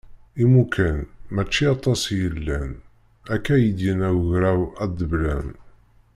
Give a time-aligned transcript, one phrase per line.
[0.43, 0.97] Imukan
[1.33, 2.71] mačči aṭas i yellan,
[3.33, 5.47] akka i d-yenna ugraw adeblan.